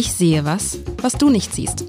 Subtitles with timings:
[0.00, 1.84] Ich sehe was, was du nicht siehst.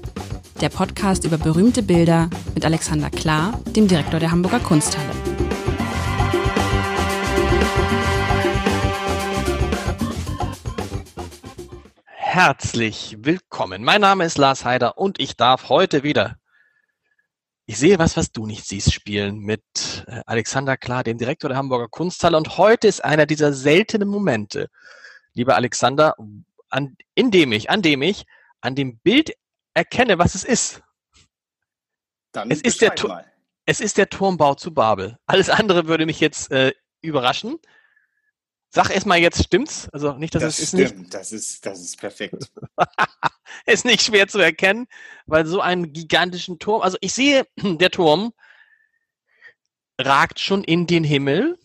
[0.60, 5.08] Der Podcast über berühmte Bilder mit Alexander Klar, dem Direktor der Hamburger Kunsthalle.
[12.04, 13.82] Herzlich willkommen.
[13.82, 16.36] Mein Name ist Lars Heider und ich darf heute wieder
[17.64, 19.62] ich sehe was, was du nicht siehst, spielen mit
[20.06, 22.36] äh, Alexander Klar, dem Direktor der Hamburger Kunsthalle.
[22.36, 24.68] Und heute ist einer dieser seltenen Momente,
[25.32, 26.14] lieber Alexander,
[26.72, 28.24] an, in dem ich, an dem ich
[28.60, 29.32] an dem Bild
[29.74, 30.82] erkenne, was es ist.
[32.32, 32.94] Dann es ist, der,
[33.66, 35.18] es ist der Turmbau zu Babel.
[35.26, 36.72] Alles andere würde mich jetzt äh,
[37.02, 37.58] überraschen.
[38.70, 39.90] Sag erstmal jetzt, stimmt's?
[39.92, 41.14] Also nicht, dass das es stimmt, nicht.
[41.14, 42.50] Das ist, das ist perfekt.
[43.66, 44.86] ist nicht schwer zu erkennen,
[45.26, 48.32] weil so einen gigantischen Turm, also ich sehe, der Turm
[50.00, 51.58] ragt schon in den Himmel.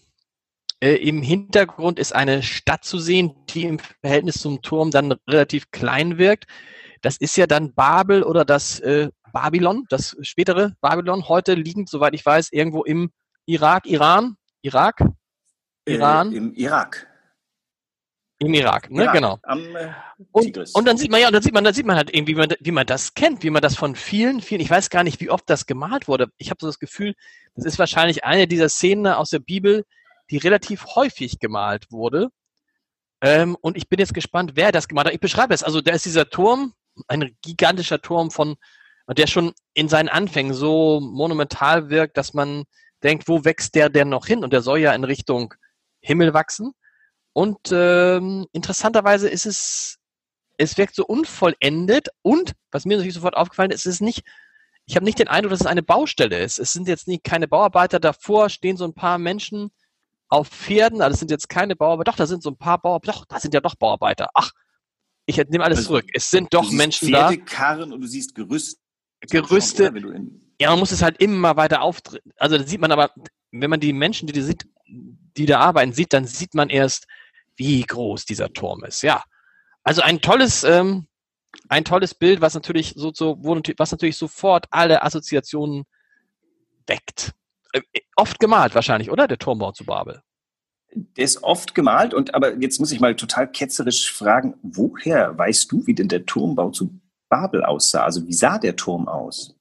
[0.80, 5.72] Äh, Im Hintergrund ist eine Stadt zu sehen, die im Verhältnis zum Turm dann relativ
[5.72, 6.46] klein wirkt.
[7.02, 12.14] Das ist ja dann Babel oder das äh, Babylon, das spätere Babylon, heute liegend, soweit
[12.14, 13.12] ich weiß, irgendwo im
[13.46, 15.02] Irak, Iran, Irak,
[15.86, 17.08] Äh, Iran, Im Irak.
[18.40, 19.40] im Irak, ne, Irak, genau.
[19.44, 19.94] Am äh,
[20.32, 22.36] Und, und dann sieht man ja, und dann sieht man, dann sieht man halt irgendwie,
[22.36, 25.04] wie man, wie man das kennt, wie man das von vielen, vielen, ich weiß gar
[25.04, 26.28] nicht, wie oft das gemalt wurde.
[26.38, 27.16] Ich habe so das Gefühl,
[27.56, 29.86] das ist wahrscheinlich eine dieser Szenen aus der Bibel,
[30.30, 32.30] die relativ häufig gemalt wurde.
[33.22, 35.14] Ähm, und ich bin jetzt gespannt, wer das gemalt hat.
[35.14, 35.64] Ich beschreibe es.
[35.64, 36.74] Also da ist dieser Turm,
[37.08, 38.56] ein gigantischer Turm von,
[39.10, 42.66] der schon in seinen Anfängen so monumental wirkt, dass man
[43.04, 44.44] denkt, wo wächst der denn noch hin?
[44.44, 45.54] Und der soll ja in Richtung
[46.02, 46.74] Himmel wachsen.
[47.34, 49.98] Und ähm, interessanterweise ist es,
[50.58, 54.24] es wirkt so unvollendet und, was mir natürlich sofort aufgefallen ist, ist nicht,
[54.86, 56.58] ich habe nicht den Eindruck, dass es eine Baustelle ist.
[56.58, 59.70] Es sind jetzt nicht keine Bauarbeiter, davor stehen so ein paar Menschen
[60.30, 63.14] auf Pferden, also es sind jetzt keine Bauarbeiter, doch, da sind so ein paar Bauarbeiter,
[63.14, 64.30] doch, da sind ja doch Bauarbeiter.
[64.34, 64.52] Ach,
[65.26, 66.06] ich nehme alles Also, zurück.
[66.14, 67.28] Es sind doch du siehst Menschen da.
[67.28, 68.80] Pferdekarren und du siehst Gerüste.
[69.22, 69.94] Gerüste.
[69.94, 72.32] Wenn du in, Ja, man muss es halt immer weiter auftreten.
[72.38, 73.12] Also da sieht man aber,
[73.52, 77.08] wenn man die Menschen, die, die, sieht, die da arbeiten, sieht, dann sieht man erst,
[77.56, 79.02] wie groß dieser Turm ist.
[79.02, 79.24] Ja.
[79.84, 81.08] Also ein tolles, ähm,
[81.70, 85.86] ein tolles Bild, was natürlich so, so wo, was natürlich sofort alle Assoziationen
[86.86, 87.34] weckt.
[88.18, 89.28] Oft gemalt wahrscheinlich, oder?
[89.28, 90.22] Der Turmbau zu Babel.
[90.94, 95.72] der ist oft gemalt und aber jetzt muss ich mal total ketzerisch fragen, woher weißt
[95.72, 98.04] du, wie denn der Turmbau zu Babel aussah?
[98.04, 99.54] Also wie sah der Turm aus?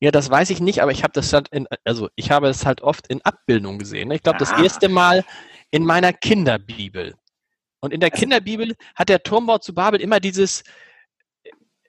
[0.00, 2.66] Ja, das weiß ich nicht, aber ich habe das halt in, also ich habe es
[2.66, 4.08] halt oft in Abbildungen gesehen.
[4.08, 4.16] ne?
[4.16, 4.62] Ich glaube, das Ah.
[4.62, 5.24] erste Mal
[5.70, 7.14] in meiner Kinderbibel.
[7.80, 10.64] Und in der Also- Kinderbibel hat der Turmbau zu Babel immer dieses,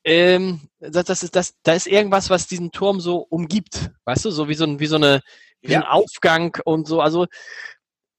[0.04, 3.92] ähm, das, das ist, das, da ist irgendwas, was diesen Turm so umgibt.
[4.06, 5.22] Weißt du, so wie so, ein, wie so eine,
[5.62, 5.90] wie so ein Ja.
[5.90, 7.02] Aufgang und so.
[7.02, 7.28] Also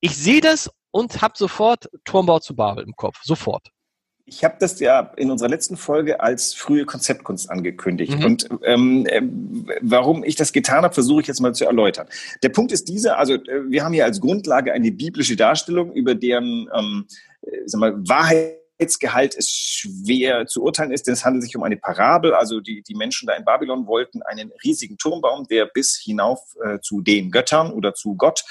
[0.01, 3.21] ich sehe das und habe sofort Turmbau zu Babel im Kopf.
[3.23, 3.69] Sofort.
[4.27, 8.19] Ich habe das ja in unserer letzten Folge als frühe Konzeptkunst angekündigt.
[8.19, 8.25] Mhm.
[8.25, 9.21] Und ähm, äh,
[9.83, 12.07] warum ich das getan habe, versuche ich jetzt mal zu erläutern.
[12.43, 16.15] Der Punkt ist dieser, also äh, wir haben hier als Grundlage eine biblische Darstellung, über
[16.15, 17.07] deren ähm,
[17.43, 17.95] äh, sag mal,
[18.85, 22.35] Wahrheitsgehalt es schwer zu urteilen ist, denn es handelt sich um eine Parabel.
[22.35, 26.79] Also die, die Menschen da in Babylon wollten einen riesigen Turmbaum, der bis hinauf äh,
[26.81, 28.45] zu den Göttern oder zu Gott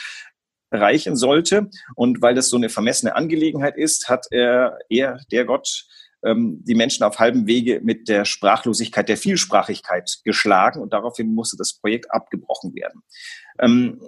[0.72, 1.70] reichen sollte.
[1.96, 5.86] Und weil das so eine vermessene Angelegenheit ist, hat er, er der Gott,
[6.25, 11.57] ähm, die Menschen auf halbem Wege mit der Sprachlosigkeit, der Vielsprachigkeit geschlagen und daraufhin musste
[11.57, 13.01] das Projekt abgebrochen werden.
[13.59, 14.01] Ähm,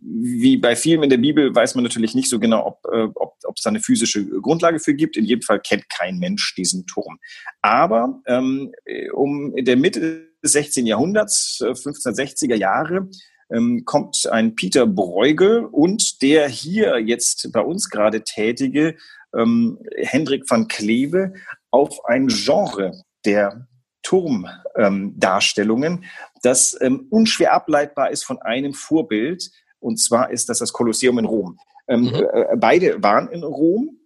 [0.00, 3.08] wie bei vielen in der Bibel weiß man natürlich nicht so genau, ob äh,
[3.52, 5.16] ob es da eine physische Grundlage für gibt.
[5.16, 7.18] In jedem Fall kennt kein Mensch diesen Turm.
[7.60, 8.72] Aber ähm,
[9.12, 10.86] um in der Mitte des 16.
[10.86, 13.08] Jahrhunderts, äh, 1560er Jahre,
[13.52, 18.96] ähm, kommt ein Peter Bruegel und der hier jetzt bei uns gerade tätige
[19.36, 21.32] ähm, Hendrik van Kleve
[21.70, 22.92] auf ein Genre
[23.24, 23.66] der
[24.02, 26.04] Turmdarstellungen,
[26.42, 29.50] das ähm, unschwer ableitbar ist von einem Vorbild.
[29.78, 31.58] Und zwar ist das das Kolosseum in Rom.
[31.88, 32.14] Ähm, Mhm.
[32.14, 33.98] äh, beide waren in Rom,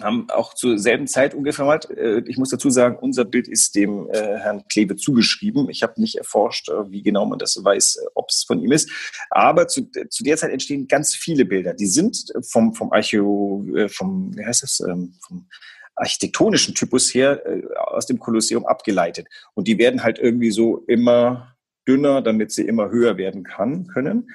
[0.00, 3.74] haben auch zur selben Zeit ungefähr mal, äh, ich muss dazu sagen, unser Bild ist
[3.74, 5.68] dem äh, Herrn Kleve zugeschrieben.
[5.68, 8.90] Ich habe nicht erforscht, äh, wie genau man das weiß, ob es von ihm ist.
[9.30, 11.74] Aber zu, zu der Zeit entstehen ganz viele Bilder.
[11.74, 15.46] Die sind vom, vom Archäo, vom, wie heißt das, ähm, vom
[15.94, 17.42] architektonischen Typus her
[17.76, 19.28] aus dem Kolosseum abgeleitet.
[19.52, 21.54] Und die werden halt irgendwie so immer
[21.86, 24.30] dünner, damit sie immer höher werden kann, können.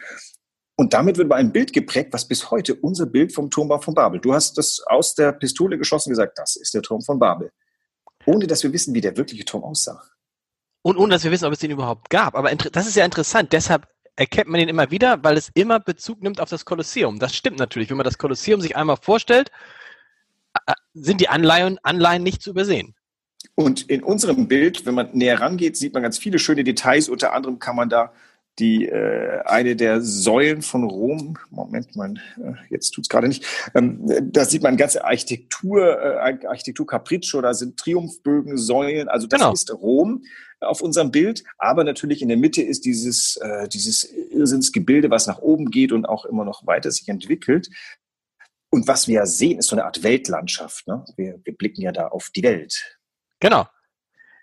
[0.80, 3.96] Und damit wird aber ein Bild geprägt, was bis heute unser Bild vom Turmbau von
[3.96, 4.22] Babel.
[4.22, 7.52] Du hast das aus der Pistole geschossen und gesagt, das ist der Turm von Babel.
[8.28, 10.04] Ohne dass wir wissen, wie der wirkliche Turm aussah.
[10.84, 12.36] Und ohne dass wir wissen, ob es den überhaupt gab.
[12.36, 13.54] Aber das ist ja interessant.
[13.54, 17.18] Deshalb erkennt man ihn immer wieder, weil es immer Bezug nimmt auf das Kolosseum.
[17.18, 17.90] Das stimmt natürlich.
[17.90, 19.52] Wenn man das Kolosseum sich einmal vorstellt,
[20.94, 22.94] sind die Anleihen, Anleihen nicht zu übersehen.
[23.56, 27.10] Und in unserem Bild, wenn man näher rangeht, sieht man ganz viele schöne Details.
[27.10, 28.14] Unter anderem kann man da
[28.60, 33.46] die äh, eine der Säulen von Rom, Moment, mein, äh, jetzt tut's gerade nicht,
[33.76, 34.02] ähm,
[34.32, 39.54] da sieht man ganze Architektur, äh, Architektur Capriccio, da sind Triumphbögen, Säulen, also das genau.
[39.54, 40.24] ist Rom
[40.60, 45.40] auf unserem Bild, aber natürlich in der Mitte ist dieses, äh, dieses Irrsinnsgebilde, was nach
[45.40, 47.70] oben geht und auch immer noch weiter sich entwickelt.
[48.70, 50.88] Und was wir ja sehen, ist so eine Art Weltlandschaft.
[50.88, 51.06] Ne?
[51.16, 52.98] Wir, wir blicken ja da auf die Welt.
[53.40, 53.68] Genau.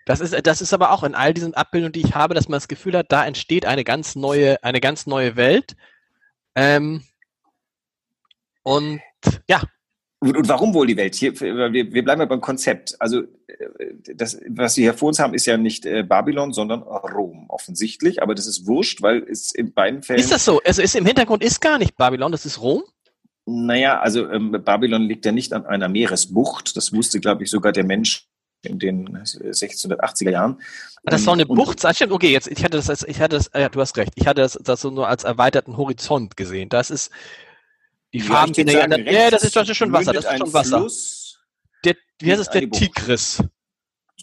[0.05, 2.57] Das ist, das ist aber auch in all diesen Abbildungen, die ich habe, dass man
[2.57, 5.75] das Gefühl hat, da entsteht eine ganz neue, eine ganz neue Welt.
[6.55, 7.03] Ähm,
[8.61, 9.01] und
[9.49, 9.63] ja.
[10.19, 11.15] Und, und, warum wohl die Welt?
[11.15, 12.95] Hier, wir, wir bleiben ja beim Konzept.
[12.99, 16.83] Also äh, das, was wir hier vor uns haben, ist ja nicht äh, Babylon, sondern
[16.83, 18.21] Rom offensichtlich.
[18.21, 20.19] Aber das ist wurscht, weil es in beiden Fällen.
[20.19, 20.61] Ist das so?
[20.65, 22.83] Also ist im Hintergrund ist gar nicht Babylon, das ist Rom?
[23.45, 26.77] Naja, also ähm, Babylon liegt ja nicht an einer Meeresbucht.
[26.77, 28.27] Das wusste, glaube ich, sogar der Mensch
[28.65, 30.61] in den 1680er Jahren.
[31.03, 31.85] Das soll eine Bucht.
[31.93, 34.27] Stimmt, okay, jetzt, ich hatte das, als, ich hatte das, ja, du hast recht, ich
[34.27, 36.69] hatte das, das so nur als erweiterten Horizont gesehen.
[36.69, 37.11] Das ist,
[38.13, 40.79] die Farben ja, sagen, ja, das ist, das ist schon Wasser, das ist schon Wasser.
[40.79, 41.39] Fluss,
[41.83, 43.43] der, wie heißt es, der Tigris?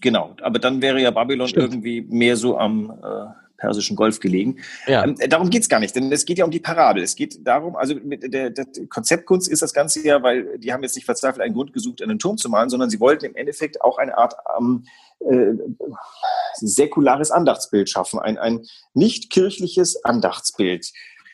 [0.00, 1.74] Genau, aber dann wäre ja Babylon Stimmt.
[1.74, 4.56] irgendwie mehr so am, äh, Persischen Golf gelegen.
[4.88, 5.04] Ja.
[5.04, 7.04] Ähm, darum geht's gar nicht, denn es geht ja um die Parabel.
[7.04, 10.82] Es geht darum, also mit der, der Konzeptkunst ist das Ganze ja, weil die haben
[10.82, 13.80] jetzt nicht verzweifelt einen Grund gesucht, einen Turm zu malen, sondern sie wollten im Endeffekt
[13.80, 14.84] auch eine Art ähm,
[15.20, 15.52] äh,
[16.56, 18.62] säkulares Andachtsbild schaffen, ein, ein
[18.94, 20.90] nicht kirchliches Andachtsbild.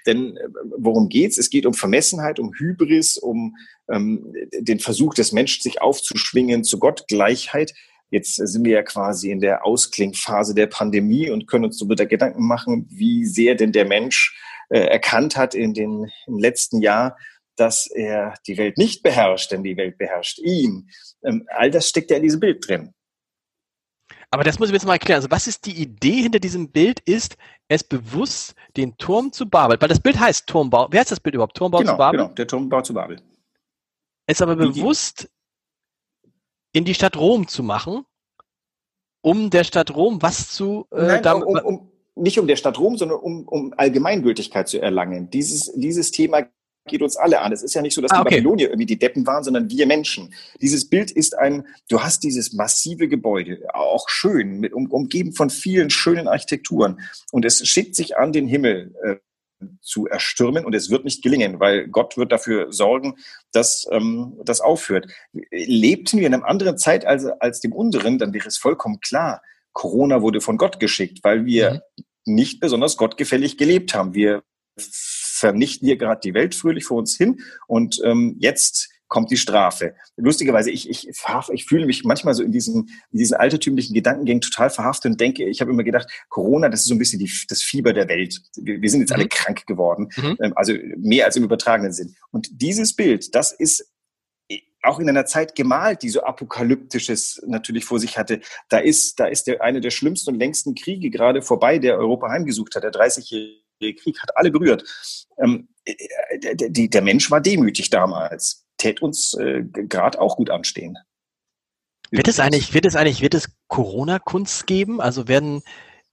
[0.07, 1.39] Denn äh, worum geht's?
[1.39, 3.57] Es geht um Vermessenheit, um Hybris, um
[3.91, 7.73] ähm, den Versuch des Menschen, sich aufzuschwingen zu Gottgleichheit.
[8.11, 12.47] Jetzt sind wir ja quasi in der Ausklingphase der Pandemie und können uns darüber Gedanken
[12.47, 14.35] machen, wie sehr denn der Mensch
[14.71, 17.17] äh, erkannt hat in den, im letzten Jahr,
[17.57, 20.89] dass er die Welt nicht beherrscht, denn die Welt beherrscht ihn.
[21.25, 22.95] Ähm, all das steckt ja in diesem Bild drin.
[24.31, 25.19] Aber das muss ich jetzt mal erklären.
[25.19, 27.01] Also was ist die Idee hinter diesem Bild?
[27.01, 27.37] Ist
[27.69, 30.89] es bewusst, den Turm zu Babel, weil das Bild heißt Turmbau.
[30.91, 31.57] Wer heißt das Bild überhaupt?
[31.57, 32.21] Turmbau genau, zu Babel?
[32.21, 33.21] Genau, der Turmbau zu Babel.
[34.27, 35.31] Es aber bewusst
[36.79, 38.05] in die Stadt Rom zu machen,
[39.21, 40.87] um der Stadt Rom was zu.
[40.93, 44.81] Äh, Nein, damit, um, um, nicht um der Stadt Rom, sondern um, um Allgemeingültigkeit zu
[44.81, 45.29] erlangen.
[45.29, 46.49] Dieses, dieses Thema
[46.87, 47.53] geht uns alle an.
[47.53, 48.29] Es ist ja nicht so, dass ah, okay.
[48.29, 50.33] die Babylonier irgendwie die Deppen waren, sondern wir Menschen.
[50.63, 55.51] Dieses Bild ist ein, du hast dieses massive Gebäude, auch schön, mit, um, umgeben von
[55.51, 57.01] vielen schönen Architekturen.
[57.33, 58.95] Und es schickt sich an den Himmel.
[59.03, 59.17] Äh,
[59.81, 63.17] zu erstürmen und es wird nicht gelingen, weil Gott wird dafür sorgen,
[63.53, 65.07] dass ähm, das aufhört.
[65.51, 69.43] Lebten wir in einem anderen Zeit als, als dem unteren, dann wäre es vollkommen klar,
[69.73, 72.35] Corona wurde von Gott geschickt, weil wir mhm.
[72.35, 74.15] nicht besonders gottgefällig gelebt haben.
[74.15, 74.43] Wir
[74.77, 79.95] vernichten hier gerade die Welt fröhlich vor uns hin und ähm, jetzt kommt die Strafe.
[80.17, 81.09] Lustigerweise, ich, ich,
[81.53, 85.45] ich fühle mich manchmal so in diesen, in diesen altertümlichen Gedankengängen total verhaftet und denke,
[85.45, 88.41] ich habe immer gedacht, Corona, das ist so ein bisschen die, das Fieber der Welt.
[88.57, 89.17] Wir, wir sind jetzt mhm.
[89.17, 90.37] alle krank geworden, mhm.
[90.41, 92.15] Ähm, also mehr als im übertragenen Sinn.
[92.31, 93.91] Und dieses Bild, das ist
[94.83, 98.41] auch in einer Zeit gemalt, die so apokalyptisches natürlich vor sich hatte.
[98.69, 102.29] Da ist, da ist der, eine der schlimmsten und längsten Kriege gerade vorbei, der Europa
[102.29, 102.85] heimgesucht hat.
[102.85, 104.85] Der 30-jährige Krieg hat alle berührt.
[105.43, 110.37] Ähm, äh, äh, der, der, der Mensch war demütig damals tät uns äh, gerade auch
[110.37, 110.97] gut anstehen.
[112.11, 115.01] Wird es eigentlich, wird es eigentlich, wird es Corona-Kunst geben?
[115.01, 115.63] Also werden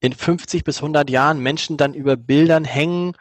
[0.02, 3.14] in 50 bis 100 Jahren Menschen dann über Bildern hängen,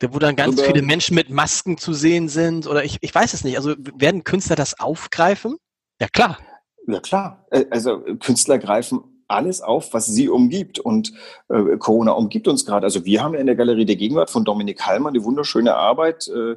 [0.00, 2.66] wo dann ganz über, viele Menschen mit Masken zu sehen sind?
[2.66, 3.56] Oder ich, ich weiß es nicht.
[3.56, 5.56] Also werden Künstler das aufgreifen?
[6.00, 6.38] Ja, klar.
[6.86, 7.46] Ja, klar.
[7.70, 10.78] Also Künstler greifen alles auf, was sie umgibt.
[10.78, 11.12] Und
[11.48, 12.84] äh, Corona umgibt uns gerade.
[12.84, 16.28] Also wir haben ja in der Galerie der Gegenwart von Dominik Hallmann eine wunderschöne Arbeit,
[16.28, 16.56] äh,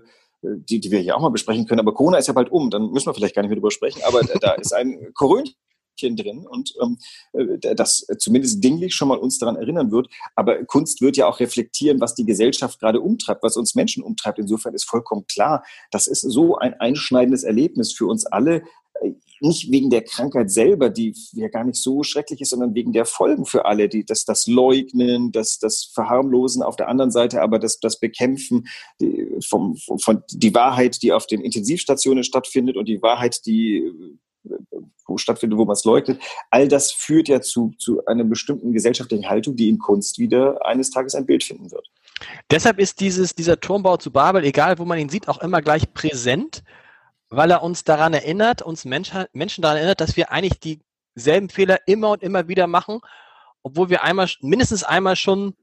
[0.56, 1.80] die, die wir hier auch mal besprechen können.
[1.80, 4.02] Aber Corona ist ja bald um, dann müssen wir vielleicht gar nicht mehr drüber sprechen.
[4.06, 5.56] Aber da ist ein Korönchen
[6.16, 6.98] drin und ähm,
[7.34, 10.08] äh, das zumindest dinglich schon mal uns daran erinnern wird.
[10.36, 14.40] Aber Kunst wird ja auch reflektieren, was die Gesellschaft gerade umtreibt, was uns Menschen umtreibt.
[14.40, 18.64] Insofern ist vollkommen klar, das ist so ein einschneidendes Erlebnis für uns alle,
[19.40, 23.06] nicht wegen der Krankheit selber, die ja gar nicht so schrecklich ist, sondern wegen der
[23.06, 27.60] Folgen für alle, die das, das Leugnen, das, das Verharmlosen auf der anderen Seite, aber
[27.60, 28.68] das, das Bekämpfen
[29.00, 33.92] die, vom, von die Wahrheit, die auf den Intensivstationen stattfindet und die Wahrheit, die
[35.06, 36.22] wo stattfindet, wo man es leugnet.
[36.50, 40.90] All das führt ja zu, zu einer bestimmten gesellschaftlichen Haltung, die in Kunst wieder eines
[40.90, 41.88] Tages ein Bild finden wird.
[42.52, 45.94] Deshalb ist dieses, dieser Turmbau zu Babel, egal wo man ihn sieht, auch immer gleich
[45.94, 46.64] präsent
[47.30, 49.26] weil er uns daran erinnert, uns Menschen,
[49.62, 50.80] daran erinnert, dass wir eigentlich
[51.16, 53.00] dieselben Fehler immer und immer wieder machen,
[53.64, 55.56] obwohl wir einmal, mindestens einmal schon,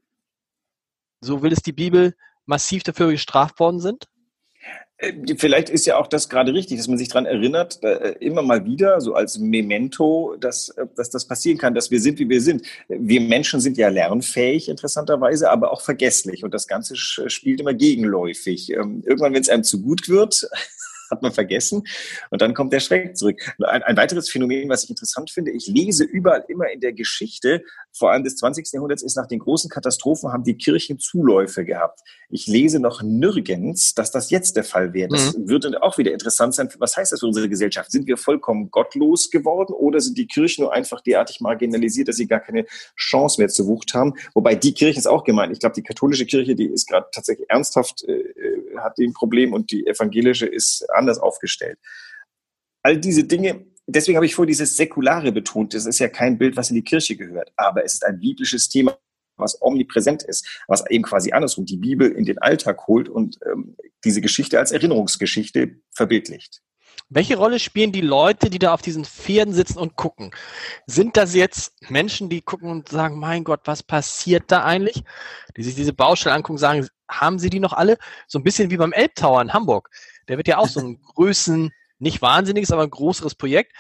[1.21, 2.15] so will es die Bibel,
[2.47, 4.07] massiv dafür gestraft worden sind?
[4.99, 8.43] Äh, vielleicht ist ja auch das gerade richtig, dass man sich daran erinnert, äh, immer
[8.43, 12.29] mal wieder, so als Memento, dass, äh, dass das passieren kann, dass wir sind, wie
[12.29, 12.67] wir sind.
[12.89, 16.45] Wir Menschen sind ja lernfähig, interessanterweise, aber auch vergesslich.
[16.45, 18.71] Und das Ganze spielt immer gegenläufig.
[18.71, 20.49] Ähm, irgendwann, wenn es einem zu gut wird,
[21.11, 21.85] hat man vergessen.
[22.31, 23.55] Und dann kommt der Schreck zurück.
[23.63, 27.63] Ein, ein, weiteres Phänomen, was ich interessant finde, ich lese überall immer in der Geschichte,
[27.93, 28.73] vor allem des 20.
[28.73, 32.01] Jahrhunderts, ist nach den großen Katastrophen haben die Kirchen Zuläufe gehabt.
[32.29, 35.09] Ich lese noch nirgends, dass das jetzt der Fall wäre.
[35.09, 35.49] Das mhm.
[35.49, 36.69] würde auch wieder interessant sein.
[36.79, 37.91] Was heißt das für unsere Gesellschaft?
[37.91, 42.27] Sind wir vollkommen gottlos geworden oder sind die Kirchen nur einfach derartig marginalisiert, dass sie
[42.27, 44.15] gar keine Chance mehr zur Wucht haben?
[44.35, 45.53] Wobei die Kirche ist auch gemeint.
[45.53, 49.53] Ich glaube, die katholische Kirche, die ist gerade tatsächlich ernsthaft, äh, äh hat ein Problem
[49.53, 51.79] und die evangelische ist anders aufgestellt.
[52.83, 55.75] All diese Dinge, deswegen habe ich vor dieses Säkulare betont.
[55.75, 58.69] Das ist ja kein Bild, was in die Kirche gehört, aber es ist ein biblisches
[58.69, 58.99] Thema,
[59.37, 63.77] was omnipräsent ist, was eben quasi andersrum die Bibel in den Alltag holt und ähm,
[64.05, 66.63] diese Geschichte als Erinnerungsgeschichte verbildlicht.
[67.11, 70.31] Welche Rolle spielen die Leute, die da auf diesen Pferden sitzen und gucken?
[70.87, 75.03] Sind das jetzt Menschen, die gucken und sagen, mein Gott, was passiert da eigentlich?
[75.57, 77.99] Die sich diese Baustelle angucken, sagen, haben sie die noch alle?
[78.27, 79.91] So ein bisschen wie beim Elbtower in Hamburg.
[80.29, 83.73] Der wird ja auch so ein Größen, nicht wahnsinniges, aber ein größeres Projekt.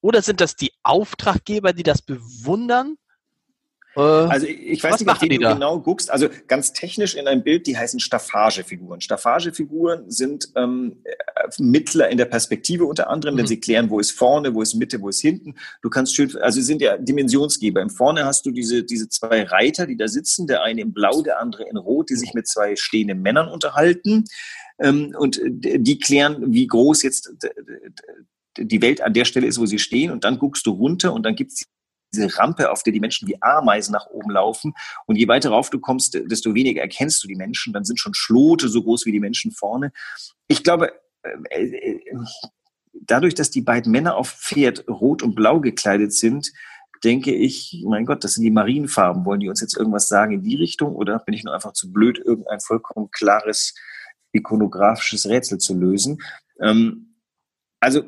[0.00, 2.96] Oder sind das die Auftraggeber, die das bewundern?
[3.96, 5.54] Äh, also ich weiß nicht, auf du da?
[5.54, 6.10] genau guckst.
[6.10, 9.00] Also ganz technisch in einem Bild, die heißen Staffagefiguren.
[9.00, 11.12] Staffagefiguren sind ähm, äh,
[11.58, 13.38] Mittler in der Perspektive unter anderem, mhm.
[13.38, 15.54] denn sie klären, wo ist vorne, wo ist Mitte, wo ist hinten.
[15.82, 17.80] Du kannst schön, also sie sind ja Dimensionsgeber.
[17.80, 21.22] Im Vorne hast du diese, diese zwei Reiter, die da sitzen, der eine in Blau,
[21.22, 24.24] der andere in Rot, die sich mit zwei stehenden Männern unterhalten.
[24.80, 27.32] Ähm, und die klären, wie groß jetzt
[28.56, 30.10] die Welt an der Stelle ist, wo sie stehen.
[30.10, 31.64] Und dann guckst du runter und dann gibt's
[32.14, 34.74] diese Rampe, auf der die Menschen wie Ameisen nach oben laufen.
[35.06, 37.72] Und je weiter rauf du kommst, desto weniger erkennst du die Menschen.
[37.72, 39.92] Dann sind schon Schlote so groß wie die Menschen vorne.
[40.48, 40.92] Ich glaube,
[41.50, 42.00] äh, äh,
[42.92, 46.52] dadurch, dass die beiden Männer auf Pferd rot und blau gekleidet sind,
[47.02, 49.24] denke ich, mein Gott, das sind die Marienfarben.
[49.24, 50.94] Wollen die uns jetzt irgendwas sagen in die Richtung?
[50.94, 53.74] Oder bin ich nur einfach zu blöd, irgendein vollkommen klares
[54.32, 56.22] ikonografisches Rätsel zu lösen?
[56.60, 57.13] Ähm,
[57.84, 58.02] also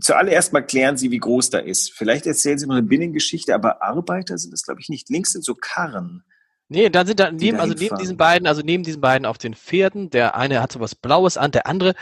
[0.00, 1.92] zuallererst mal klären Sie, wie groß da ist.
[1.92, 5.08] Vielleicht erzählen Sie noch eine Binnengeschichte, aber Arbeiter sind es, glaube ich, nicht.
[5.08, 6.24] Links sind so Karren.
[6.68, 9.54] Nee, dann sind da neben, also neben diesen beiden, also neben diesen beiden auf den
[9.54, 11.94] Pferden, der eine hat so was Blaues an, der andere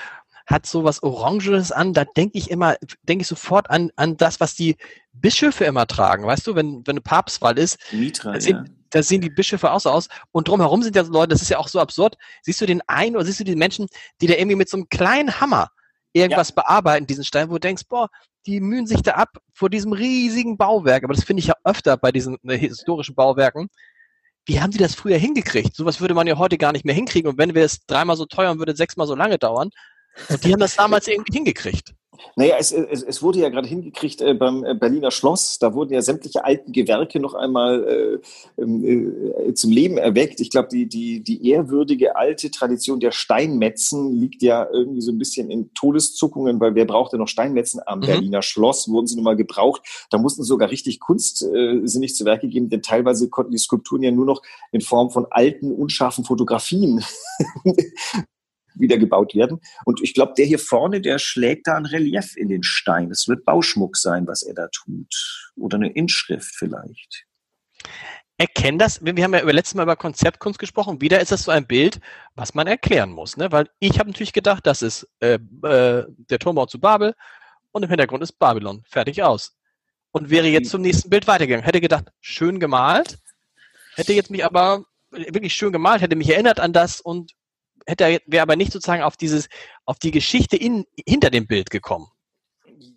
[0.47, 4.41] hat so was Orangenes an, da denke ich immer, denke ich sofort an, an das,
[4.41, 4.77] was die
[5.13, 6.25] Bischöfe immer tragen.
[6.25, 8.65] Weißt du, wenn, wenn eine Papstwahl ist, Mitra, da, sehen, ja.
[8.91, 10.09] da sehen die Bischöfe auch so aus.
[10.31, 12.17] Und drumherum sind ja so Leute, das ist ja auch so absurd.
[12.43, 13.87] Siehst du den einen oder siehst du die Menschen,
[14.21, 15.71] die da irgendwie mit so einem kleinen Hammer
[16.17, 16.63] irgendwas ja.
[16.63, 18.09] bearbeiten, diesen Stein, wo du denkst, boah,
[18.47, 21.05] die mühen sich da ab vor diesem riesigen Bauwerk.
[21.05, 23.69] Aber das finde ich ja öfter bei diesen äh, historischen Bauwerken.
[24.47, 25.75] Wie haben die das früher hingekriegt?
[25.75, 27.29] Sowas würde man ja heute gar nicht mehr hinkriegen.
[27.29, 29.71] Und wenn wir es dreimal so teuer und würde sechsmal so lange dauern.
[30.29, 31.95] Und die haben das damals irgendwie hingekriegt.
[32.37, 35.59] Naja, es, es, es wurde ja gerade hingekriegt äh, beim äh, Berliner Schloss.
[35.59, 38.21] Da wurden ja sämtliche alten Gewerke noch einmal
[38.59, 40.41] äh, ähm, äh, zum Leben erweckt.
[40.41, 45.19] Ich glaube, die, die, die ehrwürdige alte Tradition der Steinmetzen liegt ja irgendwie so ein
[45.19, 48.07] bisschen in Todeszuckungen, weil wer brauchte noch Steinmetzen am mhm.
[48.07, 48.89] Berliner Schloss?
[48.89, 49.83] Wurden sie nun mal gebraucht.
[50.11, 54.11] Da mussten sogar richtig kunstsinnig äh, zu Werke geben, denn teilweise konnten die Skulpturen ja
[54.11, 54.43] nur noch
[54.73, 57.05] in Form von alten, unscharfen Fotografien
[58.79, 59.61] wieder gebaut werden.
[59.85, 63.11] Und ich glaube, der hier vorne, der schlägt da ein Relief in den Stein.
[63.11, 65.51] Es wird Bauschmuck sein, was er da tut.
[65.57, 67.27] Oder eine Inschrift vielleicht.
[68.39, 71.51] Erkennen das, wir haben ja über letztes Mal über Konzeptkunst gesprochen, wieder ist das so
[71.51, 72.01] ein Bild,
[72.35, 73.39] was man erklären muss.
[73.39, 73.51] Ne?
[73.51, 77.15] Weil ich habe natürlich gedacht, das ist äh, äh, der Turmbau zu Babel
[77.73, 78.83] und im Hintergrund ist Babylon.
[78.87, 79.57] Fertig aus.
[80.11, 81.65] Und wäre jetzt zum nächsten Bild weitergegangen.
[81.65, 83.19] Hätte gedacht, schön gemalt,
[83.95, 87.33] hätte jetzt mich aber wirklich schön gemalt, hätte mich erinnert an das und
[87.87, 89.49] hätte wäre aber nicht sozusagen auf dieses,
[89.85, 92.09] auf die Geschichte in, hinter dem Bild gekommen.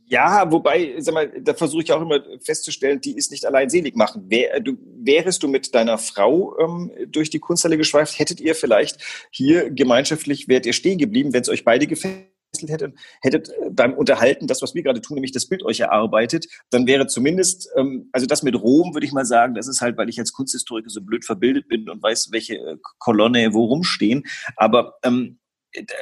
[0.06, 3.96] Ja, wobei, sag mal, da versuche ich auch immer festzustellen, die ist nicht allein selig
[3.96, 4.24] machen.
[4.28, 9.28] Wär, du, wärest du mit deiner Frau ähm, durch die Kunsthalle geschweift, hättet ihr vielleicht
[9.30, 12.26] hier gemeinschaftlich, wärt ihr stehen geblieben, wenn es euch beide gefällt?
[12.58, 16.48] Hättet, hättet äh, beim Unterhalten das, was wir gerade tun, nämlich das Bild euch erarbeitet,
[16.70, 19.98] dann wäre zumindest, ähm, also das mit Rom, würde ich mal sagen, das ist halt,
[19.98, 24.24] weil ich als Kunsthistoriker so blöd verbildet bin und weiß, welche äh, Kolonne wo rumstehen.
[24.56, 25.40] Aber ähm,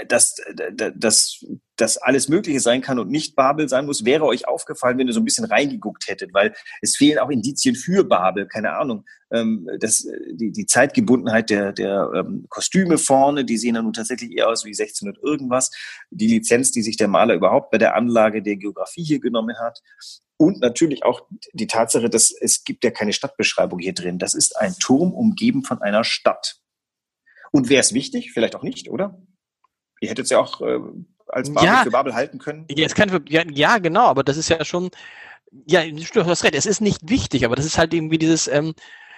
[0.07, 0.35] dass,
[0.95, 1.45] dass,
[1.75, 5.13] dass alles Mögliche sein kann und nicht Babel sein muss, wäre euch aufgefallen, wenn ihr
[5.13, 9.05] so ein bisschen reingeguckt hättet, weil es fehlen auch Indizien für Babel, keine Ahnung.
[9.31, 14.31] Ähm, das, die, die Zeitgebundenheit der, der ähm, Kostüme vorne, die sehen dann nun tatsächlich
[14.31, 15.71] eher aus wie 1600 irgendwas.
[16.09, 19.81] Die Lizenz, die sich der Maler überhaupt bei der Anlage der Geografie hier genommen hat.
[20.37, 24.19] Und natürlich auch die Tatsache, dass es gibt ja keine Stadtbeschreibung hier drin.
[24.19, 26.61] Das ist ein Turm umgeben von einer Stadt.
[27.51, 28.31] Und wäre es wichtig?
[28.33, 29.19] Vielleicht auch nicht, oder?
[30.01, 30.79] Ihr hättet es ja auch äh,
[31.27, 31.83] als Babel Ja.
[31.83, 32.65] für Babel halten können.
[32.69, 34.89] Ja, es kann, ja, ja, genau, aber das ist ja schon,
[35.65, 38.73] ja, du hast recht, es ist nicht wichtig, aber das ist halt irgendwie dieses, ähm,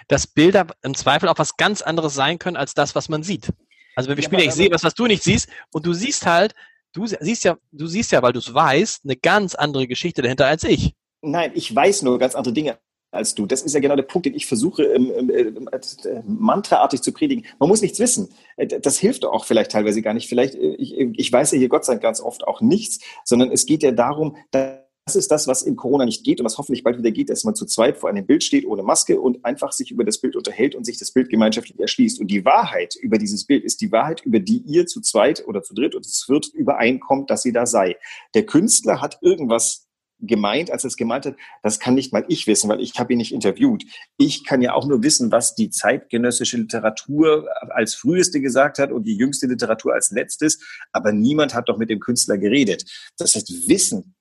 [0.07, 3.50] dass Bilder im Zweifel auch was ganz anderes sein können als das, was man sieht.
[3.95, 6.25] Also wenn wir Ja, spielen, ich sehe was, was du nicht siehst, und du siehst
[6.25, 6.53] halt,
[6.93, 10.48] du siehst ja, du siehst ja, weil du es weißt, eine ganz andere Geschichte dahinter
[10.48, 10.93] als ich.
[11.21, 12.77] Nein, ich weiß nur ganz andere Dinge
[13.11, 13.45] als du.
[13.45, 17.11] Das ist ja genau der Punkt, den ich versuche, ähm, ähm, äh, äh, mantraartig zu
[17.11, 17.45] predigen.
[17.59, 18.29] Man muss nichts wissen.
[18.57, 20.29] Äh, Das hilft auch vielleicht teilweise gar nicht.
[20.29, 23.51] Vielleicht, äh, ich, ich weiß ja hier Gott sei Dank ganz oft auch nichts, sondern
[23.51, 26.83] es geht ja darum, das ist das, was in Corona nicht geht und was hoffentlich
[26.83, 29.71] bald wieder geht, dass man zu zweit vor einem Bild steht ohne Maske und einfach
[29.71, 32.19] sich über das Bild unterhält und sich das Bild gemeinschaftlich erschließt.
[32.19, 35.63] Und die Wahrheit über dieses Bild ist die Wahrheit, über die ihr zu zweit oder
[35.63, 37.97] zu dritt oder zu viert übereinkommt, dass sie da sei.
[38.35, 39.88] Der Künstler hat irgendwas
[40.21, 43.13] gemeint, als er es gemeint hat, das kann nicht mal ich wissen, weil ich habe
[43.13, 43.85] ihn nicht interviewt.
[44.17, 49.03] Ich kann ja auch nur wissen, was die zeitgenössische Literatur als früheste gesagt hat und
[49.03, 50.59] die jüngste Literatur als letztes,
[50.91, 52.85] aber niemand hat doch mit dem Künstler geredet.
[53.17, 54.15] Das heißt, Wissen,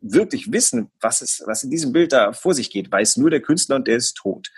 [0.00, 3.40] wirklich wissen, was, es, was in diesem Bild da vor sich geht, weiß nur der
[3.40, 4.48] Künstler und der ist tot.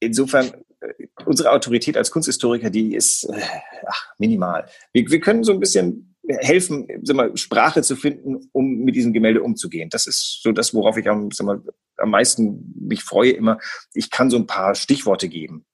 [0.00, 3.40] Insofern, äh, unsere Autorität als Kunsthistoriker, die ist äh,
[3.86, 4.68] ach, minimal.
[4.92, 9.12] Wir, wir können so ein bisschen helfen, sag mal, Sprache zu finden, um mit diesem
[9.12, 9.88] Gemälde umzugehen.
[9.90, 11.62] Das ist so das, worauf ich am, sag mal,
[11.96, 13.58] am meisten mich freue immer.
[13.94, 15.64] Ich kann so ein paar Stichworte geben,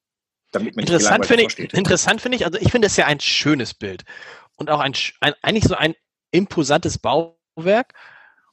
[0.52, 3.74] damit man Interessant finde ich, interessant finde ich, also ich finde es ja ein schönes
[3.74, 4.04] Bild
[4.56, 5.94] und auch ein, ein, eigentlich so ein
[6.30, 7.94] imposantes Bauwerk.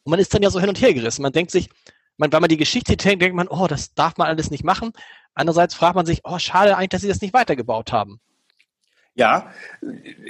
[0.04, 1.22] Und man ist dann ja so hin und her gerissen.
[1.22, 1.70] Man denkt sich,
[2.18, 4.92] man, weil man die Geschichte denkt, denkt man, oh, das darf man alles nicht machen.
[5.34, 8.20] Andererseits fragt man sich, oh, schade eigentlich, dass sie das nicht weitergebaut haben.
[9.16, 9.52] Ja,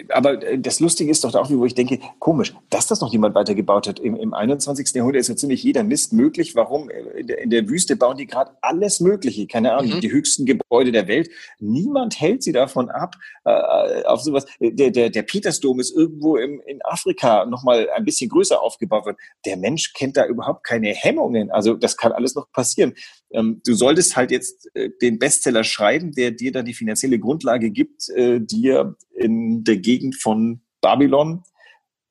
[0.10, 3.36] aber äh, das Lustige ist doch auch, wo ich denke, komisch, dass das noch niemand
[3.36, 4.00] weitergebaut hat.
[4.00, 4.92] Im, im 21.
[4.96, 6.56] Jahrhundert ist so ziemlich jeder Mist möglich.
[6.56, 6.90] Warum?
[6.90, 9.46] Äh, In der, in der Wüste bauen die gerade alles Mögliche.
[9.46, 10.02] Keine Ahnung, Mhm.
[10.02, 11.30] die höchsten Gebäude der Welt.
[11.60, 14.46] Niemand hält sie davon ab, äh, auf sowas.
[14.60, 19.18] Der, der, der Petersdom ist irgendwo im, in Afrika nochmal ein bisschen größer aufgebaut worden.
[19.46, 21.52] Der Mensch kennt da überhaupt keine Hemmungen.
[21.52, 22.94] Also das kann alles noch passieren.
[23.34, 27.70] Ähm, du solltest halt jetzt äh, den Bestseller schreiben, der dir dann die finanzielle Grundlage
[27.72, 28.71] gibt, äh, dir
[29.16, 31.44] in der Gegend von Babylon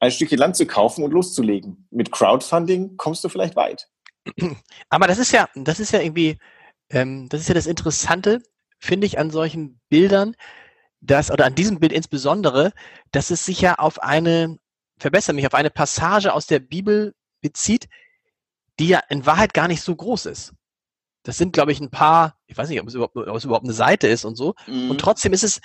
[0.01, 1.87] ein Stückchen Land zu kaufen und loszulegen.
[1.91, 3.89] Mit Crowdfunding kommst du vielleicht weit.
[4.89, 6.39] Aber das ist ja, das ist ja irgendwie,
[6.91, 8.43] ähm, das ist ja das Interessante,
[8.79, 10.35] finde ich, an solchen Bildern,
[11.01, 12.73] dass, oder an diesem Bild insbesondere,
[13.13, 14.59] dass es sich ja auf eine,
[14.99, 17.89] verbessere mich, auf eine Passage aus der Bibel bezieht,
[18.79, 20.55] die ja in Wahrheit gar nicht so groß ist.
[21.23, 23.65] Das sind, glaube ich, ein paar, ich weiß nicht, ob es überhaupt, ob es überhaupt
[23.65, 24.55] eine Seite ist und so.
[24.67, 24.91] Mhm.
[24.91, 25.61] Und trotzdem ist es,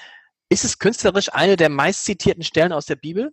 [0.49, 3.31] ist es künstlerisch eine der meistzitierten Stellen aus der Bibel?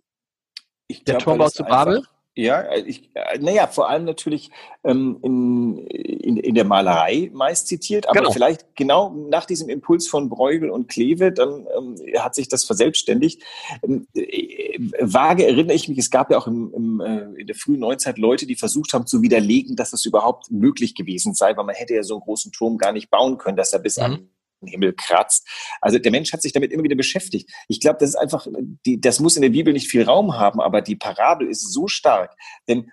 [0.87, 1.97] Ich Der glaub, Turmbau zu Babel?
[1.97, 4.49] einfach- Ja, ich, äh, naja, vor allem natürlich
[4.83, 8.31] ähm, in, in, in der Malerei meist zitiert, aber Genau.
[8.31, 13.43] vielleicht genau nach diesem Impuls von Bruegel und Kleve, dann ähm, hat sich das verselbstständigt.
[13.83, 17.55] Ähm, äh, vage erinnere ich mich, es gab ja auch im, im, äh, in der
[17.55, 21.65] frühen Neuzeit Leute, die versucht haben zu widerlegen, dass es überhaupt möglich gewesen sei, weil
[21.65, 24.03] man hätte ja so einen großen Turm gar nicht bauen können, dass er bis Mhm.
[24.03, 24.29] an
[24.67, 25.47] Himmel kratzt.
[25.81, 27.49] Also der Mensch hat sich damit immer wieder beschäftigt.
[27.67, 28.47] Ich glaube, das ist einfach,
[28.85, 31.87] die, das muss in der Bibel nicht viel Raum haben, aber die Parabel ist so
[31.87, 32.35] stark.
[32.67, 32.91] Denn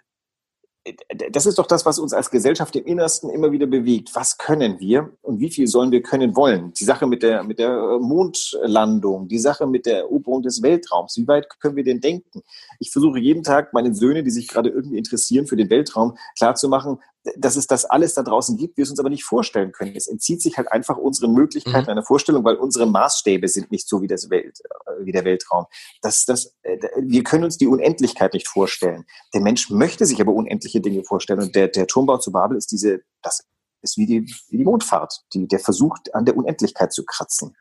[0.84, 0.94] äh,
[1.30, 4.10] das ist doch das, was uns als Gesellschaft im Innersten immer wieder bewegt.
[4.14, 6.72] Was können wir und wie viel sollen wir können wollen?
[6.72, 11.16] Die Sache mit der, mit der äh, Mondlandung, die Sache mit der Eroberung des Weltraums.
[11.16, 12.42] Wie weit können wir denn denken?
[12.78, 16.98] Ich versuche jeden Tag meinen Söhnen, die sich gerade irgendwie interessieren für den Weltraum, klarzumachen,
[17.36, 19.94] dass es das alles da draußen gibt, wir es uns aber nicht vorstellen können.
[19.94, 21.90] Es entzieht sich halt einfach unseren Möglichkeiten Mhm.
[21.90, 25.66] einer Vorstellung, weil unsere Maßstäbe sind nicht so wie das Welt, äh, wie der Weltraum.
[26.00, 29.04] Das, das, äh, wir können uns die Unendlichkeit nicht vorstellen.
[29.34, 31.40] Der Mensch möchte sich aber unendliche Dinge vorstellen.
[31.40, 33.44] Und der, der Turmbau zu Babel ist diese, das
[33.82, 37.56] ist wie die, wie die Mondfahrt, die, der versucht, an der Unendlichkeit zu kratzen.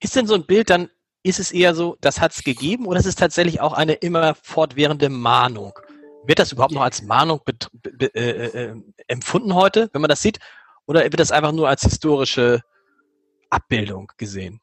[0.00, 0.88] Ist denn so ein Bild dann,
[1.22, 4.34] ist es eher so, das hat es gegeben oder ist es tatsächlich auch eine immer
[4.36, 5.72] fortwährende Mahnung?
[6.24, 7.40] Wird das überhaupt noch als Mahnung
[8.00, 8.74] äh, äh,
[9.06, 10.38] empfunden heute, wenn man das sieht?
[10.86, 12.62] Oder wird das einfach nur als historische
[13.48, 14.60] Abbildung gesehen?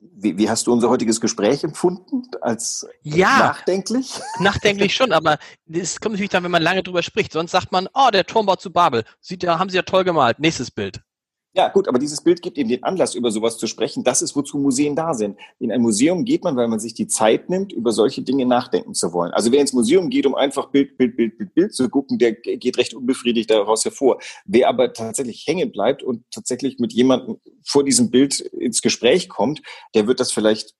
[0.00, 2.22] Wie, wie hast du unser heutiges Gespräch empfunden?
[2.40, 3.38] Als Ja.
[3.38, 4.20] nachdenklich?
[4.38, 5.38] Nachdenklich schon, aber
[5.68, 7.32] es kommt natürlich dann, wenn man lange drüber spricht.
[7.32, 9.04] Sonst sagt man, oh, der Turmbau zu Babel.
[9.20, 10.38] Sieht ja, haben sie ja toll gemalt.
[10.38, 11.00] Nächstes Bild.
[11.58, 14.04] Ja, gut, aber dieses Bild gibt eben den Anlass, über sowas zu sprechen.
[14.04, 15.36] Das ist, wozu Museen da sind.
[15.58, 18.94] In ein Museum geht man, weil man sich die Zeit nimmt, über solche Dinge nachdenken
[18.94, 19.32] zu wollen.
[19.32, 22.34] Also wer ins Museum geht, um einfach Bild, Bild, Bild, Bild, Bild zu gucken, der
[22.34, 24.20] geht recht unbefriedigt daraus hervor.
[24.44, 29.60] Wer aber tatsächlich hängen bleibt und tatsächlich mit jemandem vor diesem Bild ins Gespräch kommt,
[29.96, 30.76] der wird das vielleicht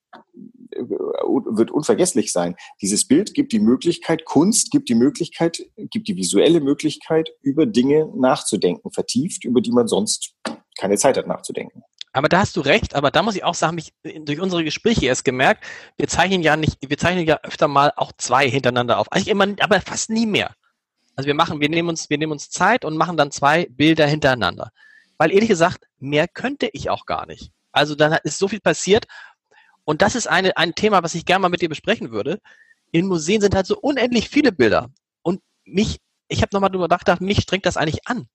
[0.76, 2.54] äh, wird unvergesslich sein.
[2.80, 8.08] Dieses Bild gibt die Möglichkeit, Kunst gibt die Möglichkeit, gibt die visuelle Möglichkeit, über Dinge
[8.14, 10.36] nachzudenken, vertieft, über die man sonst
[10.78, 11.82] keine Zeit hat nachzudenken.
[12.12, 15.06] Aber da hast du recht, aber da muss ich auch sagen, mich durch unsere Gespräche
[15.06, 15.64] erst gemerkt,
[15.98, 19.12] wir zeichnen ja nicht, wir zeichnen ja öfter mal auch zwei hintereinander auf.
[19.12, 20.54] Eigentlich immer, aber fast nie mehr.
[21.16, 24.06] Also wir machen, wir nehmen uns, wir nehmen uns Zeit und machen dann zwei Bilder
[24.06, 24.70] hintereinander.
[25.18, 27.50] Weil ehrlich gesagt, mehr könnte ich auch gar nicht.
[27.72, 29.06] Also dann ist so viel passiert.
[29.84, 32.40] Und das ist eine, ein Thema, was ich gerne mal mit dir besprechen würde.
[32.92, 34.90] In Museen sind halt so unendlich viele Bilder.
[35.22, 38.28] Und mich, ich habe nochmal drüber nachgedacht, mich strengt das eigentlich an.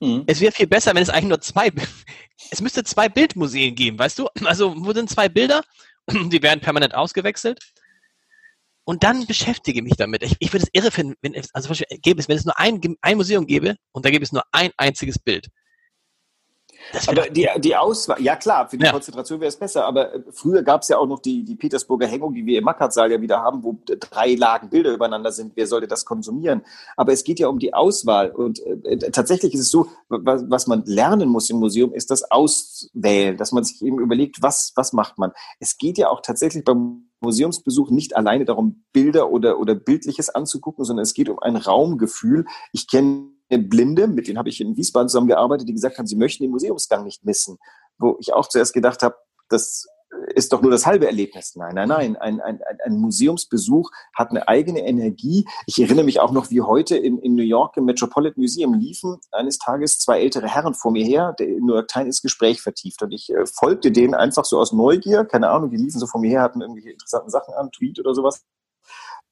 [0.00, 0.24] Mhm.
[0.26, 1.70] Es wäre viel besser, wenn es eigentlich nur zwei,
[2.50, 4.28] es müsste zwei Bildmuseen geben, weißt du?
[4.44, 5.62] Also, wo sind zwei Bilder?
[6.10, 7.60] Die werden permanent ausgewechselt.
[8.86, 10.22] Und dann beschäftige mich damit.
[10.22, 12.80] Ich, ich würde es irre finden, wenn es, also gäbe es, wenn es nur ein,
[13.00, 15.48] ein Museum gäbe und da gäbe es nur ein einziges Bild.
[17.06, 18.92] Aber die, die Auswahl, ja klar, für die ja.
[18.92, 22.06] Konzentration wäre es besser, aber äh, früher gab es ja auch noch die, die Petersburger
[22.06, 25.52] Hängung, die wir im Mackertsaal ja wieder haben, wo drei Lagen Bilder übereinander sind.
[25.54, 26.62] Wer sollte das konsumieren?
[26.96, 30.66] Aber es geht ja um die Auswahl und äh, tatsächlich ist es so, was, was
[30.66, 34.92] man lernen muss im Museum, ist das Auswählen, dass man sich eben überlegt, was, was
[34.92, 35.32] macht man.
[35.60, 40.84] Es geht ja auch tatsächlich beim Museumsbesuch nicht alleine darum, Bilder oder, oder Bildliches anzugucken,
[40.84, 42.44] sondern es geht um ein Raumgefühl.
[42.72, 46.42] Ich kenne Blinde, mit denen habe ich in Wiesbaden zusammengearbeitet, die gesagt haben, sie möchten
[46.44, 47.58] den Museumsgang nicht missen.
[47.98, 49.16] Wo ich auch zuerst gedacht habe,
[49.48, 49.86] das
[50.34, 51.54] ist doch nur das halbe Erlebnis.
[51.56, 52.16] Nein, nein, nein.
[52.16, 55.46] Ein, ein, ein Museumsbesuch hat eine eigene Energie.
[55.66, 59.18] Ich erinnere mich auch noch, wie heute in, in New York im Metropolitan Museum liefen
[59.32, 63.02] eines Tages zwei ältere Herren vor mir her, der New York Times Gespräch vertieft.
[63.02, 66.20] Und ich äh, folgte denen einfach so aus Neugier, keine Ahnung, die liefen so vor
[66.20, 68.44] mir her, hatten irgendwelche interessanten Sachen an, Tweet oder sowas.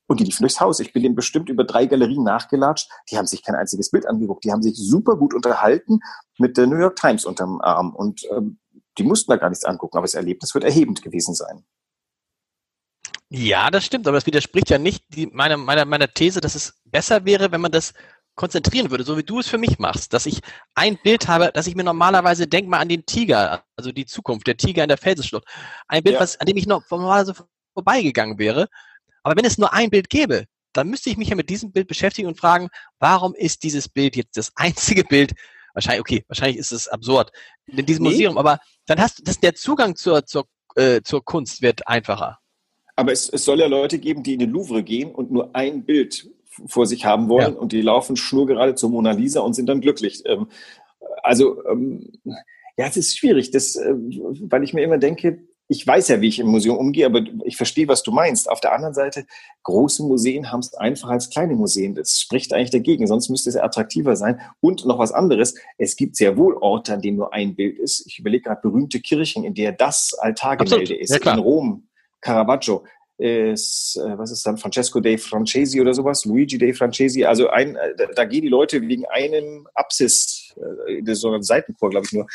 [0.07, 0.81] Und die liefen durchs Haus.
[0.81, 2.91] Ich bin denen bestimmt über drei Galerien nachgelatscht.
[3.11, 4.45] Die haben sich kein einziges Bild angeguckt.
[4.45, 6.01] Die haben sich super gut unterhalten
[6.39, 7.95] mit der New York Times unterm Arm.
[7.95, 8.59] Und ähm,
[8.99, 9.97] die mussten da gar nichts angucken.
[9.97, 11.65] Aber das Erlebnis wird erhebend gewesen sein.
[13.31, 14.07] Ja, das stimmt.
[14.07, 17.63] Aber das widerspricht ja nicht die, meiner, meiner, meiner These, dass es besser wäre, wenn
[17.63, 17.95] man das
[18.35, 20.41] konzentrieren würde, so wie du es für mich machst, dass ich
[20.75, 24.47] ein Bild habe, dass ich mir normalerweise denke mal an den Tiger, also die Zukunft,
[24.47, 25.45] der Tiger in der Felsenschlucht.
[25.87, 26.21] Ein Bild, ja.
[26.21, 27.35] was, an dem ich noch normalerweise
[27.75, 28.69] vorbeigegangen wäre.
[29.23, 31.87] Aber wenn es nur ein Bild gäbe, dann müsste ich mich ja mit diesem Bild
[31.87, 35.33] beschäftigen und fragen, warum ist dieses Bild jetzt das einzige Bild?
[35.75, 37.31] Wahrscheinlich, okay, wahrscheinlich ist es absurd
[37.67, 38.11] in diesem nee.
[38.11, 42.39] Museum, aber dann hast du, das, der Zugang zur, zur, äh, zur Kunst wird einfacher.
[42.97, 45.85] Aber es, es soll ja Leute geben, die in den Louvre gehen und nur ein
[45.85, 46.31] Bild
[46.67, 47.59] vor sich haben wollen ja.
[47.59, 50.23] und die laufen schnurgerade zur Mona Lisa und sind dann glücklich.
[50.27, 50.49] Ähm,
[51.23, 52.13] also, ähm,
[52.77, 56.29] ja, es ist schwierig, das, äh, weil ich mir immer denke, ich weiß ja, wie
[56.29, 58.49] ich im Museum umgehe, aber ich verstehe, was du meinst.
[58.51, 59.25] Auf der anderen Seite,
[59.63, 61.95] große Museen haben es einfacher als kleine Museen.
[61.95, 64.39] Das spricht eigentlich dagegen, sonst müsste es attraktiver sein.
[64.61, 68.07] Und noch was anderes, es gibt sehr wohl Orte, an denen nur ein Bild ist.
[68.07, 71.25] Ich überlege gerade berühmte Kirchen, in der das Altargemälde ist.
[71.25, 71.89] Ja, in Rom,
[72.21, 72.85] Caravaggio
[73.17, 77.25] ist, äh, was ist dann, Francesco dei Francesi oder sowas, Luigi dei Francesi.
[77.25, 80.55] Also ein, äh, da gehen die Leute wegen einem Apsis,
[80.87, 82.27] äh, so einem Seitenchor, glaube ich nur,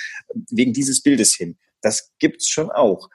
[0.49, 1.55] wegen dieses Bildes hin.
[1.81, 3.09] Das gibt's schon auch.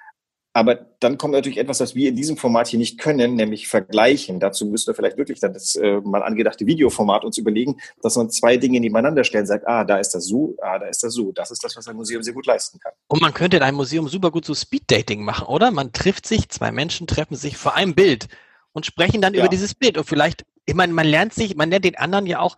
[0.54, 4.38] Aber dann kommt natürlich etwas, was wir in diesem Format hier nicht können, nämlich vergleichen.
[4.38, 8.28] Dazu müssen wir vielleicht wirklich dann das äh, mal angedachte Videoformat uns überlegen, dass man
[8.28, 11.32] zwei Dinge nebeneinander stellt, sagt, ah, da ist das so, ah, da ist das so.
[11.32, 12.92] Das ist das, was ein Museum sehr gut leisten kann.
[13.08, 15.70] Und man könnte in einem Museum super gut so Speeddating machen, oder?
[15.70, 18.28] Man trifft sich, zwei Menschen treffen sich vor einem Bild
[18.72, 19.40] und sprechen dann ja.
[19.40, 19.96] über dieses Bild.
[19.96, 22.56] Und vielleicht, ich meine, man lernt sich, man lernt den anderen ja auch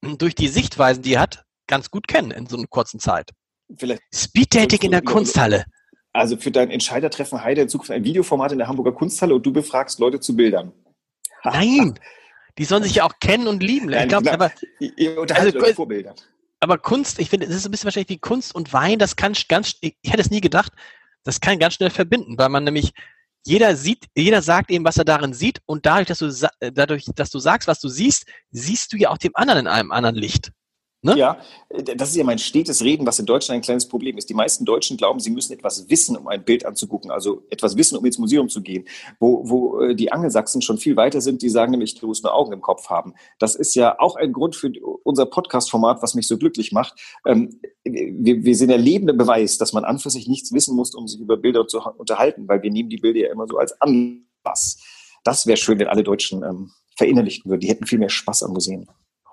[0.00, 3.32] durch die Sichtweisen, die er hat, ganz gut kennen in so einer kurzen Zeit.
[3.76, 4.02] Vielleicht.
[4.14, 5.64] Speeddating in der Kunsthalle.
[6.14, 9.52] Also für dein Entscheidertreffen Heide in Zukunft ein Videoformat in der Hamburger Kunsthalle und du
[9.52, 10.72] befragst Leute zu Bildern.
[11.44, 11.98] Nein,
[12.56, 13.92] die sollen sich ja auch kennen und lieben.
[13.92, 16.14] Ich glaube, aber ihr unterhaltet also, vor Bildern.
[16.60, 19.00] Aber Kunst, ich finde, es ist ein bisschen wahrscheinlich wie Kunst und Wein.
[19.00, 20.72] Das kann ganz, ich hätte es nie gedacht,
[21.24, 22.92] das kann ganz schnell verbinden, weil man nämlich
[23.44, 27.30] jeder sieht, jeder sagt eben, was er darin sieht und dadurch, dass du dadurch, dass
[27.30, 30.52] du sagst, was du siehst, siehst du ja auch dem anderen in einem anderen Licht.
[31.04, 31.18] Ne?
[31.18, 31.36] Ja,
[31.68, 34.30] das ist ja mein stetes Reden, was in Deutschland ein kleines Problem ist.
[34.30, 37.98] Die meisten Deutschen glauben, sie müssen etwas wissen, um ein Bild anzugucken, also etwas wissen,
[37.98, 38.86] um ins Museum zu gehen.
[39.20, 42.32] Wo, wo äh, die Angelsachsen schon viel weiter sind, die sagen nämlich, du musst nur
[42.32, 43.12] Augen im Kopf haben.
[43.38, 46.94] Das ist ja auch ein Grund für unser Podcast-Format, was mich so glücklich macht.
[47.26, 50.94] Ähm, wir, wir sind der lebende Beweis, dass man an für sich nichts wissen muss,
[50.94, 53.78] um sich über Bilder zu unterhalten, weil wir nehmen die Bilder ja immer so als
[53.78, 54.82] Anlass.
[55.22, 57.60] Das wäre schön, wenn alle Deutschen ähm, verinnerlichten würden.
[57.60, 58.88] Die hätten viel mehr Spaß am Museen.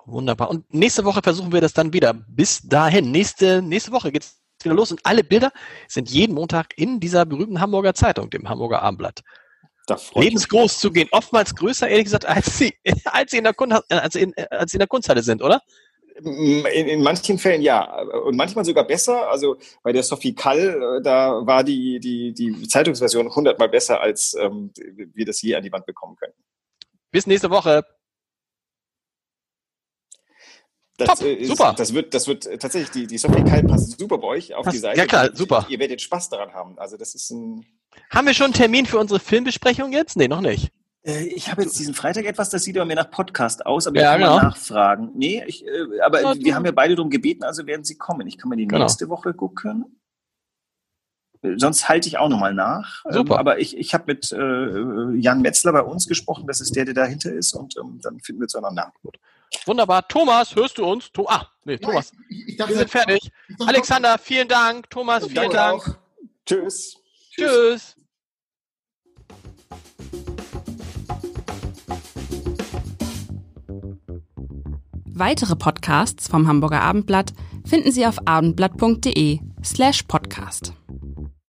[0.06, 0.50] Wunderbar.
[0.50, 2.14] Und nächste Woche versuchen wir das dann wieder.
[2.28, 3.10] Bis dahin.
[3.10, 4.90] Nächste, nächste Woche geht's wieder los.
[4.90, 5.52] Und alle Bilder
[5.88, 9.22] sind jeden Montag in dieser berühmten Hamburger Zeitung, dem Hamburger Abendblatt.
[10.14, 11.08] Lebensgroß zu gehen.
[11.10, 14.76] Oftmals größer, ehrlich gesagt, als sie, als sie, in, der Kunst, als in, als sie
[14.76, 15.60] in der Kunsthalle sind, oder?
[16.16, 18.00] In, in, manchen Fällen ja.
[18.02, 19.28] Und manchmal sogar besser.
[19.28, 24.34] Also bei der Sophie Kall, äh, da war die, die, die Zeitungsversion hundertmal besser, als
[24.38, 24.72] ähm,
[25.14, 26.34] wir das je an die Wand bekommen können.
[27.10, 27.82] Bis nächste Woche.
[31.04, 31.74] Das, Top, äh, super.
[31.76, 34.74] Das wird, das wird äh, tatsächlich, die, die Sophie passt super bei euch auf Passt-
[34.76, 34.98] die Seite.
[34.98, 35.66] ja, klar, super.
[35.68, 36.78] Ihr werdet Spaß daran haben.
[36.78, 37.64] Also das ist ein...
[38.10, 40.16] Haben wir schon einen Termin für unsere Filmbesprechung jetzt?
[40.16, 40.72] Nee, noch nicht.
[41.04, 44.00] Äh, Ich habe jetzt diesen Freitag etwas, das sieht aber mehr nach Podcast aus, aber
[44.00, 44.48] Ja, ich kann mal genau.
[44.50, 45.10] nachfragen.
[45.14, 47.96] Nee, ich, äh, aber Ja, wir du- haben ja beide darum gebeten, also werden sie
[47.98, 48.26] kommen.
[48.26, 48.82] Ich kann mal die Genau.
[48.84, 49.98] nächste Woche gucken.
[51.42, 53.02] Äh, Sonst halte ich auch nochmal nach.
[53.10, 53.34] Super.
[53.34, 56.84] Ähm, aber ich, ich habe mit äh, Jan Metzler bei uns gesprochen, das ist der,
[56.84, 58.92] der dahinter ist und ähm, dann finden wir zueinander.
[59.66, 60.06] Wunderbar.
[60.08, 61.10] Thomas, hörst du uns?
[61.12, 62.12] To ah, nee, Thomas.
[62.28, 63.30] Ich, ich Wir dachte, sind fertig.
[63.60, 64.90] Alexander, vielen Dank.
[64.90, 65.88] Thomas, vielen Dank.
[65.88, 65.94] auch.
[66.46, 66.96] Tschüss.
[67.34, 67.96] Tschüss.
[75.14, 77.32] Weitere Podcasts vom Hamburger Abendblatt
[77.64, 80.72] finden Sie auf abendblatt.de slash podcast.